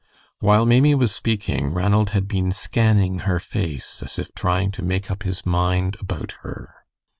[0.39, 5.11] While Maimie was speaking, Ranald had been scanning her face as if trying to make
[5.11, 6.73] up his mind about her.